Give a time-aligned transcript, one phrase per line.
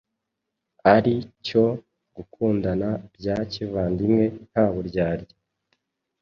[0.93, 1.15] ari
[1.45, 1.77] cyo-
[2.15, 5.35] “gukundana bya kivandimwe nta buryarya.”